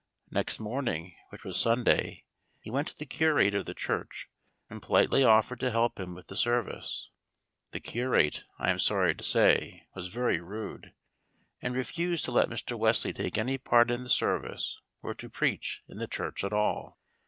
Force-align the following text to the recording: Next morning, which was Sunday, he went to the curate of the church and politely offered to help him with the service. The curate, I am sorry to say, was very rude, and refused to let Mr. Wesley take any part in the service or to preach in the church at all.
Next 0.31 0.59
morning, 0.59 1.13
which 1.29 1.43
was 1.43 1.59
Sunday, 1.59 2.25
he 2.59 2.71
went 2.71 2.87
to 2.87 2.97
the 2.97 3.05
curate 3.05 3.53
of 3.53 3.67
the 3.67 3.75
church 3.75 4.31
and 4.67 4.81
politely 4.81 5.23
offered 5.23 5.59
to 5.59 5.69
help 5.69 5.99
him 5.99 6.15
with 6.15 6.25
the 6.25 6.35
service. 6.35 7.11
The 7.69 7.81
curate, 7.81 8.43
I 8.57 8.71
am 8.71 8.79
sorry 8.79 9.13
to 9.13 9.23
say, 9.23 9.83
was 9.93 10.07
very 10.07 10.39
rude, 10.39 10.95
and 11.61 11.75
refused 11.75 12.25
to 12.25 12.31
let 12.31 12.49
Mr. 12.49 12.75
Wesley 12.75 13.13
take 13.13 13.37
any 13.37 13.59
part 13.59 13.91
in 13.91 14.01
the 14.01 14.09
service 14.09 14.81
or 15.03 15.13
to 15.13 15.29
preach 15.29 15.83
in 15.87 15.99
the 15.99 16.07
church 16.07 16.43
at 16.43 16.51
all. 16.51 16.97